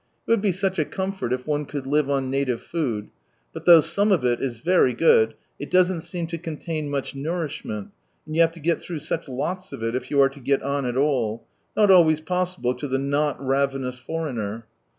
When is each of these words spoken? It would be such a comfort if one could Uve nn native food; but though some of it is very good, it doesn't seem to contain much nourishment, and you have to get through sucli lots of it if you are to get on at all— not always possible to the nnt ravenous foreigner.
It 0.27 0.31
would 0.31 0.41
be 0.41 0.51
such 0.51 0.79
a 0.79 0.85
comfort 0.85 1.31
if 1.31 1.45
one 1.45 1.65
could 1.65 1.83
Uve 1.85 2.05
nn 2.07 2.29
native 2.29 2.59
food; 2.63 3.09
but 3.53 3.65
though 3.65 3.81
some 3.81 4.11
of 4.11 4.25
it 4.25 4.41
is 4.41 4.57
very 4.57 4.95
good, 4.95 5.35
it 5.59 5.69
doesn't 5.69 6.01
seem 6.01 6.25
to 6.25 6.39
contain 6.39 6.89
much 6.89 7.13
nourishment, 7.13 7.89
and 8.25 8.33
you 8.35 8.41
have 8.41 8.51
to 8.53 8.59
get 8.59 8.81
through 8.81 8.97
sucli 8.97 9.27
lots 9.37 9.71
of 9.71 9.83
it 9.83 9.93
if 9.93 10.09
you 10.09 10.19
are 10.19 10.29
to 10.29 10.39
get 10.39 10.63
on 10.63 10.87
at 10.87 10.97
all— 10.97 11.45
not 11.77 11.91
always 11.91 12.19
possible 12.19 12.73
to 12.73 12.87
the 12.87 12.97
nnt 12.97 13.35
ravenous 13.41 13.99
foreigner. 13.99 14.65